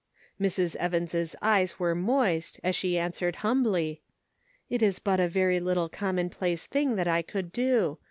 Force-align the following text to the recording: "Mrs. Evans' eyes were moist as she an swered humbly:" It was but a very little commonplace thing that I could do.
"Mrs. 0.41 0.75
Evans' 0.77 1.35
eyes 1.43 1.77
were 1.79 1.93
moist 1.93 2.59
as 2.63 2.75
she 2.75 2.97
an 2.97 3.11
swered 3.11 3.35
humbly:" 3.45 4.01
It 4.67 4.81
was 4.81 4.97
but 4.97 5.19
a 5.19 5.27
very 5.27 5.59
little 5.59 5.89
commonplace 5.89 6.65
thing 6.65 6.95
that 6.95 7.07
I 7.07 7.21
could 7.21 7.51
do. 7.51 7.99